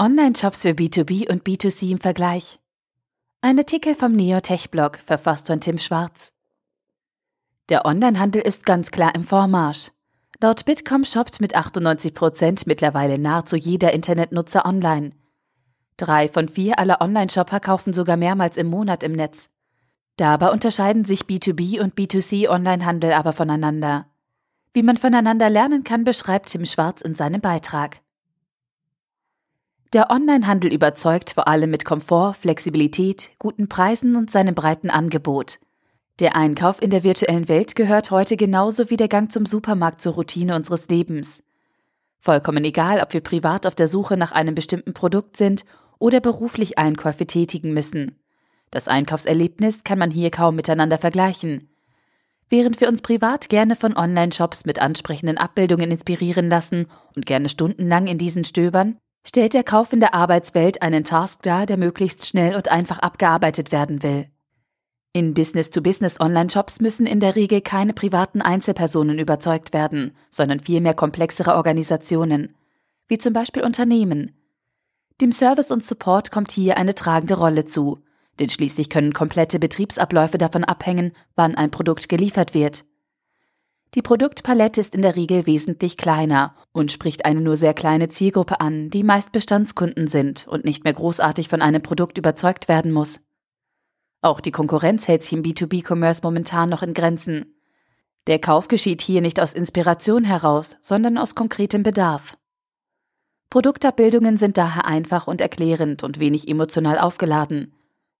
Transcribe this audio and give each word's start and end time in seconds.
Online-Shops 0.00 0.62
für 0.62 0.68
B2B 0.68 1.28
und 1.28 1.42
B2C 1.42 1.90
im 1.90 1.98
Vergleich. 1.98 2.60
Ein 3.40 3.58
Artikel 3.58 3.96
vom 3.96 4.12
Neotech-Blog, 4.12 5.00
verfasst 5.04 5.48
von 5.48 5.60
Tim 5.60 5.78
Schwarz. 5.78 6.30
Der 7.68 7.84
Onlinehandel 7.84 8.42
ist 8.42 8.64
ganz 8.64 8.92
klar 8.92 9.12
im 9.16 9.24
Vormarsch. 9.24 9.90
Laut 10.40 10.64
Bitkom 10.64 11.02
shoppt 11.04 11.40
mit 11.40 11.56
98 11.56 12.14
Prozent 12.14 12.68
mittlerweile 12.68 13.18
nahezu 13.18 13.56
jeder 13.56 13.92
Internetnutzer 13.92 14.64
online. 14.64 15.10
Drei 15.96 16.28
von 16.28 16.48
vier 16.48 16.78
aller 16.78 17.00
Online-Shopper 17.00 17.58
kaufen 17.58 17.92
sogar 17.92 18.16
mehrmals 18.16 18.56
im 18.56 18.68
Monat 18.68 19.02
im 19.02 19.14
Netz. 19.14 19.50
Dabei 20.16 20.52
unterscheiden 20.52 21.06
sich 21.06 21.22
B2B 21.22 21.80
und 21.80 21.96
B2C 21.96 22.48
Onlinehandel 22.48 23.14
aber 23.14 23.32
voneinander. 23.32 24.06
Wie 24.72 24.84
man 24.84 24.96
voneinander 24.96 25.50
lernen 25.50 25.82
kann, 25.82 26.04
beschreibt 26.04 26.50
Tim 26.50 26.66
Schwarz 26.66 27.00
in 27.00 27.16
seinem 27.16 27.40
Beitrag. 27.40 28.00
Der 29.94 30.10
Onlinehandel 30.10 30.70
überzeugt 30.70 31.30
vor 31.30 31.48
allem 31.48 31.70
mit 31.70 31.86
Komfort, 31.86 32.34
Flexibilität, 32.34 33.30
guten 33.38 33.70
Preisen 33.70 34.16
und 34.16 34.30
seinem 34.30 34.54
breiten 34.54 34.90
Angebot. 34.90 35.60
Der 36.18 36.36
Einkauf 36.36 36.82
in 36.82 36.90
der 36.90 37.04
virtuellen 37.04 37.48
Welt 37.48 37.74
gehört 37.74 38.10
heute 38.10 38.36
genauso 38.36 38.90
wie 38.90 38.98
der 38.98 39.08
Gang 39.08 39.32
zum 39.32 39.46
Supermarkt 39.46 40.02
zur 40.02 40.12
Routine 40.12 40.56
unseres 40.56 40.88
Lebens. 40.88 41.42
Vollkommen 42.18 42.64
egal, 42.64 43.00
ob 43.00 43.14
wir 43.14 43.22
privat 43.22 43.66
auf 43.66 43.74
der 43.74 43.88
Suche 43.88 44.18
nach 44.18 44.32
einem 44.32 44.54
bestimmten 44.54 44.92
Produkt 44.92 45.38
sind 45.38 45.64
oder 45.98 46.20
beruflich 46.20 46.76
Einkäufe 46.76 47.26
tätigen 47.26 47.72
müssen. 47.72 48.18
Das 48.70 48.88
Einkaufserlebnis 48.88 49.84
kann 49.84 49.98
man 49.98 50.10
hier 50.10 50.30
kaum 50.30 50.56
miteinander 50.56 50.98
vergleichen. 50.98 51.70
Während 52.50 52.82
wir 52.82 52.88
uns 52.88 53.00
privat 53.00 53.48
gerne 53.48 53.74
von 53.74 53.96
Online-Shops 53.96 54.66
mit 54.66 54.80
ansprechenden 54.80 55.38
Abbildungen 55.38 55.90
inspirieren 55.90 56.50
lassen 56.50 56.88
und 57.16 57.24
gerne 57.24 57.48
stundenlang 57.48 58.06
in 58.06 58.18
diesen 58.18 58.44
stöbern, 58.44 58.98
stellt 59.26 59.54
der 59.54 59.64
Kauf 59.64 59.92
in 59.92 60.00
der 60.00 60.14
Arbeitswelt 60.14 60.82
einen 60.82 61.04
Task 61.04 61.42
dar, 61.42 61.66
der 61.66 61.76
möglichst 61.76 62.26
schnell 62.26 62.54
und 62.56 62.70
einfach 62.70 62.98
abgearbeitet 62.98 63.72
werden 63.72 64.02
will. 64.02 64.28
In 65.12 65.34
Business-to-Business-Online-Shops 65.34 66.80
müssen 66.80 67.06
in 67.06 67.18
der 67.18 67.34
Regel 67.34 67.60
keine 67.60 67.92
privaten 67.92 68.42
Einzelpersonen 68.42 69.18
überzeugt 69.18 69.72
werden, 69.72 70.12
sondern 70.30 70.60
vielmehr 70.60 70.94
komplexere 70.94 71.54
Organisationen, 71.54 72.54
wie 73.08 73.18
zum 73.18 73.32
Beispiel 73.32 73.64
Unternehmen. 73.64 74.36
Dem 75.20 75.32
Service 75.32 75.72
und 75.72 75.84
Support 75.84 76.30
kommt 76.30 76.52
hier 76.52 76.76
eine 76.76 76.94
tragende 76.94 77.34
Rolle 77.34 77.64
zu, 77.64 77.98
denn 78.38 78.48
schließlich 78.48 78.90
können 78.90 79.12
komplette 79.12 79.58
Betriebsabläufe 79.58 80.38
davon 80.38 80.62
abhängen, 80.62 81.12
wann 81.34 81.56
ein 81.56 81.70
Produkt 81.70 82.08
geliefert 82.08 82.54
wird. 82.54 82.84
Die 83.94 84.02
Produktpalette 84.02 84.80
ist 84.80 84.94
in 84.94 85.02
der 85.02 85.16
Regel 85.16 85.46
wesentlich 85.46 85.96
kleiner 85.96 86.54
und 86.72 86.92
spricht 86.92 87.24
eine 87.24 87.40
nur 87.40 87.56
sehr 87.56 87.72
kleine 87.72 88.08
Zielgruppe 88.08 88.60
an, 88.60 88.90
die 88.90 89.02
meist 89.02 89.32
Bestandskunden 89.32 90.08
sind 90.08 90.46
und 90.46 90.64
nicht 90.64 90.84
mehr 90.84 90.92
großartig 90.92 91.48
von 91.48 91.62
einem 91.62 91.80
Produkt 91.80 92.18
überzeugt 92.18 92.68
werden 92.68 92.92
muss. 92.92 93.20
Auch 94.20 94.40
die 94.40 94.50
Konkurrenz 94.50 95.08
hält 95.08 95.22
sich 95.22 95.32
im 95.32 95.42
B2B-Commerce 95.42 96.20
momentan 96.22 96.68
noch 96.68 96.82
in 96.82 96.92
Grenzen. 96.92 97.54
Der 98.26 98.38
Kauf 98.38 98.68
geschieht 98.68 99.00
hier 99.00 99.22
nicht 99.22 99.40
aus 99.40 99.54
Inspiration 99.54 100.24
heraus, 100.24 100.76
sondern 100.80 101.16
aus 101.16 101.34
konkretem 101.34 101.82
Bedarf. 101.82 102.36
Produktabbildungen 103.48 104.36
sind 104.36 104.58
daher 104.58 104.84
einfach 104.84 105.26
und 105.26 105.40
erklärend 105.40 106.02
und 106.02 106.18
wenig 106.18 106.46
emotional 106.46 106.98
aufgeladen. 106.98 107.72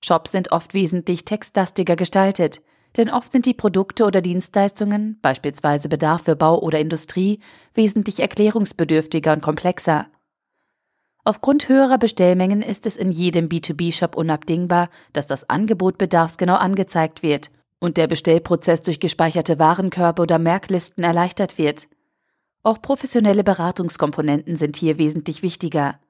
Shops 0.02 0.32
sind 0.32 0.52
oft 0.52 0.72
wesentlich 0.72 1.26
textlastiger 1.26 1.96
gestaltet, 1.96 2.62
denn 2.96 3.10
oft 3.10 3.30
sind 3.30 3.46
die 3.46 3.54
Produkte 3.54 4.04
oder 4.04 4.20
Dienstleistungen, 4.20 5.18
beispielsweise 5.22 5.88
Bedarf 5.88 6.24
für 6.24 6.36
Bau 6.36 6.58
oder 6.60 6.80
Industrie, 6.80 7.40
wesentlich 7.74 8.20
erklärungsbedürftiger 8.20 9.32
und 9.32 9.42
komplexer. 9.42 10.06
Aufgrund 11.24 11.68
höherer 11.68 11.98
Bestellmengen 11.98 12.62
ist 12.62 12.86
es 12.86 12.96
in 12.96 13.10
jedem 13.10 13.48
B2B-Shop 13.48 14.16
unabdingbar, 14.16 14.88
dass 15.12 15.26
das 15.26 15.50
Angebot 15.50 15.98
bedarfsgenau 15.98 16.54
angezeigt 16.54 17.22
wird 17.22 17.50
und 17.80 17.96
der 17.96 18.06
Bestellprozess 18.06 18.80
durch 18.82 18.98
gespeicherte 18.98 19.58
Warenkörbe 19.58 20.22
oder 20.22 20.38
Merklisten 20.38 21.04
erleichtert 21.04 21.58
wird. 21.58 21.88
Auch 22.62 22.80
professionelle 22.80 23.44
Beratungskomponenten 23.44 24.56
sind 24.56 24.76
hier 24.76 24.98
wesentlich 24.98 25.42
wichtiger. 25.42 26.00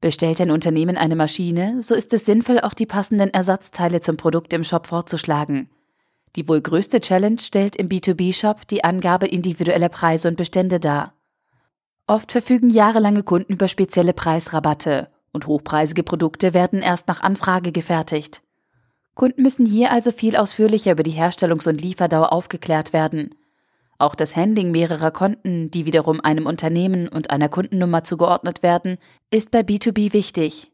Bestellt 0.00 0.40
ein 0.40 0.52
Unternehmen 0.52 0.96
eine 0.96 1.16
Maschine, 1.16 1.82
so 1.82 1.94
ist 1.94 2.14
es 2.14 2.24
sinnvoll, 2.24 2.60
auch 2.60 2.74
die 2.74 2.86
passenden 2.86 3.30
Ersatzteile 3.30 4.00
zum 4.00 4.16
Produkt 4.16 4.52
im 4.52 4.62
Shop 4.62 4.86
vorzuschlagen. 4.86 5.68
Die 6.36 6.48
wohl 6.48 6.60
größte 6.60 7.00
Challenge 7.00 7.38
stellt 7.38 7.76
im 7.76 7.88
B2B-Shop 7.88 8.66
die 8.68 8.84
Angabe 8.84 9.26
individueller 9.26 9.88
Preise 9.88 10.28
und 10.28 10.36
Bestände 10.36 10.80
dar. 10.80 11.14
Oft 12.06 12.32
verfügen 12.32 12.70
jahrelange 12.70 13.22
Kunden 13.22 13.52
über 13.52 13.68
spezielle 13.68 14.12
Preisrabatte 14.14 15.08
und 15.32 15.46
hochpreisige 15.46 16.02
Produkte 16.02 16.54
werden 16.54 16.80
erst 16.80 17.08
nach 17.08 17.20
Anfrage 17.20 17.72
gefertigt. 17.72 18.42
Kunden 19.14 19.42
müssen 19.42 19.66
hier 19.66 19.90
also 19.90 20.12
viel 20.12 20.36
ausführlicher 20.36 20.92
über 20.92 21.02
die 21.02 21.12
Herstellungs- 21.12 21.68
und 21.68 21.80
Lieferdauer 21.80 22.32
aufgeklärt 22.32 22.92
werden. 22.92 23.34
Auch 23.98 24.14
das 24.14 24.36
Handling 24.36 24.70
mehrerer 24.70 25.10
Konten, 25.10 25.72
die 25.72 25.84
wiederum 25.84 26.20
einem 26.20 26.46
Unternehmen 26.46 27.08
und 27.08 27.30
einer 27.30 27.48
Kundennummer 27.48 28.04
zugeordnet 28.04 28.62
werden, 28.62 28.96
ist 29.30 29.50
bei 29.50 29.60
B2B 29.60 30.12
wichtig. 30.12 30.70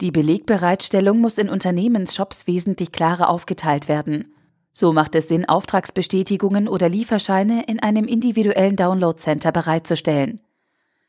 Die 0.00 0.12
Belegbereitstellung 0.12 1.20
muss 1.20 1.36
in 1.36 1.48
Unternehmensshops 1.48 2.46
wesentlich 2.46 2.92
klarer 2.92 3.28
aufgeteilt 3.28 3.88
werden. 3.88 4.32
So 4.80 4.94
macht 4.94 5.14
es 5.14 5.28
Sinn, 5.28 5.46
Auftragsbestätigungen 5.46 6.66
oder 6.66 6.88
Lieferscheine 6.88 7.64
in 7.64 7.80
einem 7.80 8.06
individuellen 8.06 8.76
Download-Center 8.76 9.52
bereitzustellen. 9.52 10.40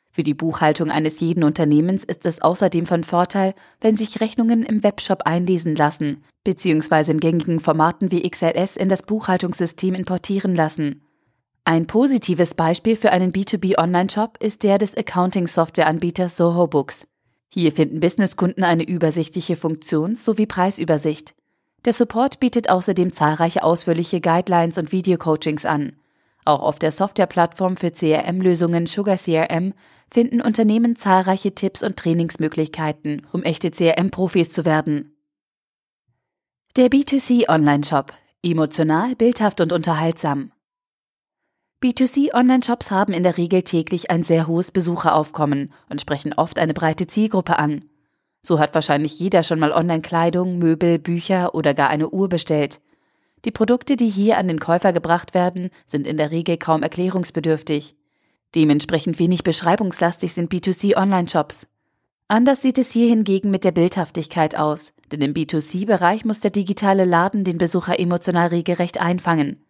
Für 0.09 0.23
die 0.23 0.33
Buchhaltung 0.33 0.91
eines 0.91 1.21
jeden 1.21 1.45
Unternehmens 1.45 2.03
ist 2.03 2.25
es 2.25 2.41
außerdem 2.41 2.85
von 2.85 3.05
Vorteil, 3.05 3.53
wenn 3.79 3.95
sich 3.95 4.19
Rechnungen 4.19 4.63
im 4.63 4.83
Webshop 4.83 5.21
einlesen 5.21 5.77
lassen, 5.77 6.21
bzw. 6.43 7.11
in 7.11 7.21
gängigen 7.21 7.61
Formaten 7.61 8.11
wie 8.11 8.29
XLS 8.29 8.75
in 8.75 8.89
das 8.89 9.03
Buchhaltungssystem 9.03 9.95
importieren 9.95 10.53
lassen. 10.53 11.03
Ein 11.63 11.87
positives 11.87 12.55
Beispiel 12.55 12.97
für 12.97 13.13
einen 13.13 13.31
B2B-Online-Shop 13.31 14.37
ist 14.41 14.63
der 14.63 14.79
des 14.79 14.97
Accounting-Software-Anbieters 14.97 16.35
Soho 16.35 16.67
Books. 16.67 17.07
Hier 17.47 17.71
finden 17.71 18.01
Businesskunden 18.01 18.65
eine 18.65 18.85
übersichtliche 18.85 19.55
Funktions- 19.55 20.25
sowie 20.25 20.45
Preisübersicht. 20.45 21.35
Der 21.85 21.93
Support 21.93 22.39
bietet 22.39 22.69
außerdem 22.69 23.11
zahlreiche 23.11 23.63
ausführliche 23.63 24.21
Guidelines 24.21 24.77
und 24.77 24.91
Videocoachings 24.91 25.65
an. 25.65 25.93
Auch 26.45 26.61
auf 26.61 26.79
der 26.79 26.91
Softwareplattform 26.91 27.75
für 27.75 27.91
CRM-Lösungen 27.91 28.85
Sugar 28.85 29.17
CRM 29.17 29.73
finden 30.11 30.41
Unternehmen 30.41 30.95
zahlreiche 30.95 31.53
Tipps 31.53 31.83
und 31.83 31.97
Trainingsmöglichkeiten, 31.97 33.25
um 33.31 33.43
echte 33.43 33.71
CRM-Profis 33.71 34.51
zu 34.51 34.65
werden. 34.65 35.15
Der 36.75 36.89
B2C 36.89 37.49
Online-Shop. 37.49 38.13
Emotional, 38.43 39.15
bildhaft 39.15 39.61
und 39.61 39.71
unterhaltsam. 39.71 40.51
B2C 41.83 42.33
Online-Shops 42.33 42.91
haben 42.91 43.13
in 43.13 43.23
der 43.23 43.37
Regel 43.37 43.63
täglich 43.63 44.09
ein 44.09 44.23
sehr 44.23 44.47
hohes 44.47 44.71
Besucheraufkommen 44.71 45.73
und 45.89 46.01
sprechen 46.01 46.33
oft 46.33 46.59
eine 46.59 46.73
breite 46.73 47.07
Zielgruppe 47.07 47.59
an. 47.59 47.85
So 48.41 48.59
hat 48.59 48.73
wahrscheinlich 48.73 49.19
jeder 49.19 49.43
schon 49.43 49.59
mal 49.59 49.71
Online-Kleidung, 49.71 50.57
Möbel, 50.57 50.97
Bücher 50.97 51.53
oder 51.53 51.73
gar 51.73 51.89
eine 51.89 52.09
Uhr 52.09 52.27
bestellt. 52.27 52.81
Die 53.45 53.51
Produkte, 53.51 53.95
die 53.95 54.09
hier 54.09 54.37
an 54.37 54.47
den 54.47 54.59
Käufer 54.59 54.93
gebracht 54.93 55.33
werden, 55.33 55.69
sind 55.85 56.07
in 56.07 56.17
der 56.17 56.31
Regel 56.31 56.57
kaum 56.57 56.83
erklärungsbedürftig. 56.83 57.95
Dementsprechend 58.53 59.19
wenig 59.19 59.43
beschreibungslastig 59.43 60.33
sind 60.33 60.51
B2C-Online-Shops. 60.51 61.67
Anders 62.27 62.61
sieht 62.61 62.77
es 62.77 62.91
hier 62.91 63.07
hingegen 63.07 63.51
mit 63.51 63.63
der 63.63 63.71
Bildhaftigkeit 63.71 64.55
aus, 64.55 64.93
denn 65.11 65.21
im 65.21 65.33
B2C-Bereich 65.33 66.25
muss 66.25 66.39
der 66.39 66.51
digitale 66.51 67.05
Laden 67.05 67.43
den 67.43 67.57
Besucher 67.57 67.99
emotional 67.99 68.47
regelrecht 68.47 68.99
einfangen. 68.99 69.63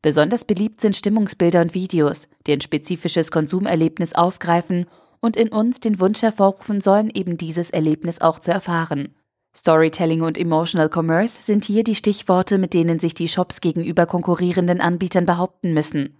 Besonders 0.00 0.44
beliebt 0.44 0.80
sind 0.80 0.96
Stimmungsbilder 0.96 1.62
und 1.62 1.74
Videos, 1.74 2.28
die 2.46 2.52
ein 2.52 2.60
spezifisches 2.60 3.30
Konsumerlebnis 3.30 4.14
aufgreifen 4.14 4.86
und 5.24 5.38
in 5.38 5.48
uns 5.48 5.80
den 5.80 6.00
Wunsch 6.00 6.20
hervorrufen 6.20 6.82
sollen, 6.82 7.08
eben 7.08 7.38
dieses 7.38 7.70
Erlebnis 7.70 8.20
auch 8.20 8.38
zu 8.38 8.50
erfahren. 8.50 9.14
Storytelling 9.56 10.20
und 10.20 10.36
Emotional 10.36 10.90
Commerce 10.92 11.40
sind 11.40 11.64
hier 11.64 11.82
die 11.82 11.94
Stichworte, 11.94 12.58
mit 12.58 12.74
denen 12.74 12.98
sich 12.98 13.14
die 13.14 13.28
Shops 13.28 13.62
gegenüber 13.62 14.04
konkurrierenden 14.04 14.82
Anbietern 14.82 15.24
behaupten 15.24 15.72
müssen. 15.72 16.18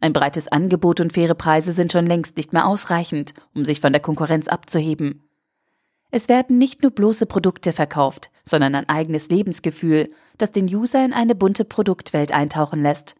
Ein 0.00 0.12
breites 0.12 0.48
Angebot 0.48 1.00
und 1.00 1.12
faire 1.12 1.36
Preise 1.36 1.72
sind 1.72 1.92
schon 1.92 2.04
längst 2.04 2.36
nicht 2.36 2.52
mehr 2.52 2.66
ausreichend, 2.66 3.32
um 3.54 3.64
sich 3.64 3.80
von 3.80 3.92
der 3.92 4.02
Konkurrenz 4.02 4.48
abzuheben. 4.48 5.22
Es 6.10 6.28
werden 6.28 6.58
nicht 6.58 6.82
nur 6.82 6.90
bloße 6.90 7.26
Produkte 7.26 7.72
verkauft, 7.72 8.32
sondern 8.42 8.74
ein 8.74 8.88
eigenes 8.88 9.28
Lebensgefühl, 9.28 10.10
das 10.36 10.50
den 10.50 10.66
User 10.66 11.04
in 11.04 11.12
eine 11.12 11.36
bunte 11.36 11.64
Produktwelt 11.64 12.32
eintauchen 12.32 12.82
lässt. 12.82 13.14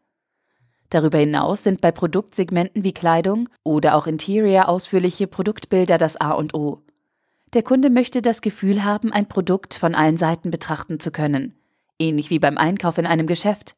Darüber 0.91 1.19
hinaus 1.19 1.65
sind 1.65 1.81
bei 1.81 1.91
Produktsegmenten 1.91 2.85
wie 2.85 2.93
Kleidung 2.93 3.49
oder 3.65 3.97
auch 3.97 4.07
Interior 4.07 4.69
ausführliche 4.69 5.27
Produktbilder 5.27 5.99
das 5.99 6.17
A 6.21 6.33
und 6.33 6.55
O. 6.55 6.83
Der 7.55 7.63
Kunde 7.63 7.91
möchte 7.91 8.23
das 8.23 8.41
Gefühl 8.41 8.85
haben, 8.85 9.13
ein 9.13 9.29
Produkt 9.29 9.75
von 9.75 9.95
allen 9.95 10.17
Seiten 10.17 10.51
betrachten 10.51 11.01
zu 11.01 11.11
können, 11.11 11.55
ähnlich 11.99 12.31
wie 12.31 12.39
beim 12.39 12.59
Einkauf 12.59 12.99
in 12.99 13.07
einem 13.07 13.27
Geschäft. 13.27 13.77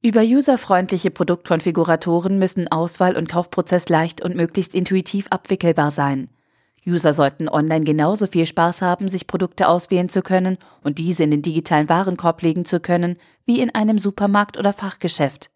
Über 0.00 0.22
userfreundliche 0.22 1.10
Produktkonfiguratoren 1.10 2.38
müssen 2.38 2.68
Auswahl 2.70 3.16
und 3.16 3.28
Kaufprozess 3.28 3.88
leicht 3.88 4.22
und 4.22 4.36
möglichst 4.36 4.74
intuitiv 4.74 5.26
abwickelbar 5.30 5.90
sein. 5.90 6.30
User 6.86 7.12
sollten 7.12 7.48
online 7.48 7.84
genauso 7.84 8.26
viel 8.26 8.46
Spaß 8.46 8.82
haben, 8.82 9.08
sich 9.08 9.26
Produkte 9.26 9.68
auswählen 9.68 10.08
zu 10.08 10.22
können 10.22 10.58
und 10.82 10.98
diese 10.98 11.24
in 11.24 11.30
den 11.30 11.42
digitalen 11.42 11.88
Warenkorb 11.88 12.42
legen 12.42 12.64
zu 12.64 12.80
können, 12.80 13.16
wie 13.44 13.60
in 13.60 13.74
einem 13.74 13.98
Supermarkt 13.98 14.58
oder 14.58 14.72
Fachgeschäft. 14.72 15.50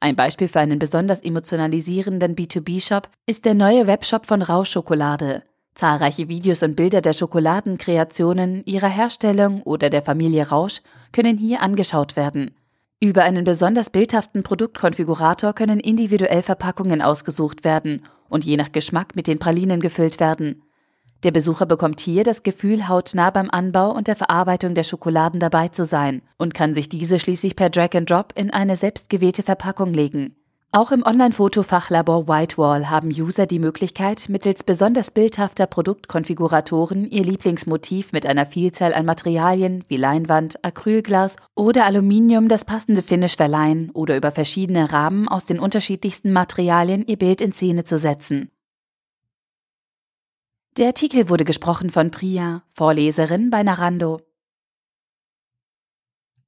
Ein 0.00 0.16
Beispiel 0.16 0.48
für 0.48 0.60
einen 0.60 0.78
besonders 0.78 1.20
emotionalisierenden 1.20 2.34
B2B-Shop 2.34 3.08
ist 3.26 3.44
der 3.44 3.54
neue 3.54 3.86
Webshop 3.86 4.26
von 4.26 4.42
Rauschschokolade. 4.42 5.44
Zahlreiche 5.74 6.28
Videos 6.28 6.62
und 6.62 6.74
Bilder 6.76 7.00
der 7.00 7.12
Schokoladenkreationen, 7.12 8.64
ihrer 8.66 8.88
Herstellung 8.88 9.62
oder 9.62 9.90
der 9.90 10.02
Familie 10.02 10.48
Rausch 10.48 10.82
können 11.12 11.38
hier 11.38 11.62
angeschaut 11.62 12.16
werden. 12.16 12.50
Über 13.02 13.24
einen 13.24 13.42
besonders 13.42 13.90
bildhaften 13.90 14.44
Produktkonfigurator 14.44 15.54
können 15.54 15.80
individuell 15.80 16.40
Verpackungen 16.40 17.02
ausgesucht 17.02 17.64
werden 17.64 18.04
und 18.28 18.44
je 18.44 18.56
nach 18.56 18.70
Geschmack 18.70 19.16
mit 19.16 19.26
den 19.26 19.40
Pralinen 19.40 19.80
gefüllt 19.80 20.20
werden. 20.20 20.62
Der 21.24 21.32
Besucher 21.32 21.66
bekommt 21.66 21.98
hier 21.98 22.22
das 22.22 22.44
Gefühl, 22.44 22.86
hautnah 22.86 23.30
beim 23.30 23.50
Anbau 23.50 23.90
und 23.90 24.06
der 24.06 24.14
Verarbeitung 24.14 24.76
der 24.76 24.84
Schokoladen 24.84 25.40
dabei 25.40 25.66
zu 25.66 25.84
sein 25.84 26.22
und 26.38 26.54
kann 26.54 26.74
sich 26.74 26.88
diese 26.88 27.18
schließlich 27.18 27.56
per 27.56 27.70
Drag 27.70 27.92
and 27.96 28.08
Drop 28.08 28.34
in 28.36 28.52
eine 28.52 28.76
selbstgewählte 28.76 29.42
Verpackung 29.42 29.92
legen. 29.92 30.36
Auch 30.74 30.90
im 30.90 31.02
Online-Fotofachlabor 31.04 32.28
Whitewall 32.28 32.88
haben 32.88 33.08
User 33.08 33.44
die 33.44 33.58
Möglichkeit, 33.58 34.30
mittels 34.30 34.64
besonders 34.64 35.10
bildhafter 35.10 35.66
Produktkonfiguratoren 35.66 37.10
ihr 37.10 37.24
Lieblingsmotiv 37.24 38.12
mit 38.12 38.24
einer 38.24 38.46
Vielzahl 38.46 38.94
an 38.94 39.04
Materialien 39.04 39.84
wie 39.88 39.98
Leinwand, 39.98 40.64
Acrylglas 40.64 41.36
oder 41.54 41.84
Aluminium 41.84 42.48
das 42.48 42.64
passende 42.64 43.02
Finish 43.02 43.36
verleihen 43.36 43.90
oder 43.90 44.16
über 44.16 44.30
verschiedene 44.30 44.90
Rahmen 44.90 45.28
aus 45.28 45.44
den 45.44 45.58
unterschiedlichsten 45.58 46.32
Materialien 46.32 47.06
ihr 47.06 47.18
Bild 47.18 47.42
in 47.42 47.52
Szene 47.52 47.84
zu 47.84 47.98
setzen. 47.98 48.50
Der 50.78 50.86
Artikel 50.86 51.28
wurde 51.28 51.44
gesprochen 51.44 51.90
von 51.90 52.10
Priya, 52.10 52.62
Vorleserin 52.72 53.50
bei 53.50 53.62
Narando. 53.62 54.22